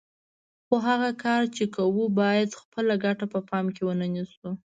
[0.65, 4.49] خو هغه کار چې کوو یې باید خپله ګټه په پام کې ونه نیسو.